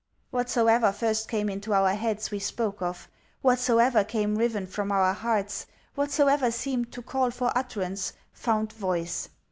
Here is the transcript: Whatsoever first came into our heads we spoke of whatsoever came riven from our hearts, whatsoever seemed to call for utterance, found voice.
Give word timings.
Whatsoever 0.31 0.91
first 0.91 1.29
came 1.29 1.47
into 1.47 1.75
our 1.75 1.93
heads 1.93 2.31
we 2.31 2.39
spoke 2.39 2.81
of 2.81 3.07
whatsoever 3.43 4.03
came 4.03 4.35
riven 4.35 4.65
from 4.65 4.91
our 4.91 5.13
hearts, 5.13 5.67
whatsoever 5.93 6.49
seemed 6.49 6.91
to 6.93 7.03
call 7.03 7.29
for 7.29 7.51
utterance, 7.55 8.13
found 8.33 8.73
voice. 8.73 9.29